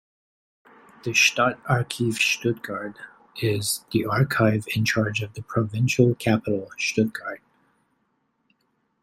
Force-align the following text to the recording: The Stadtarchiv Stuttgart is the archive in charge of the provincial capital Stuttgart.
The 1.03 1.11
Stadtarchiv 1.11 2.15
Stuttgart 2.15 2.97
is 3.39 3.85
the 3.91 4.07
archive 4.07 4.65
in 4.75 4.83
charge 4.83 5.21
of 5.21 5.35
the 5.35 5.43
provincial 5.43 6.15
capital 6.15 6.71
Stuttgart. 6.79 7.43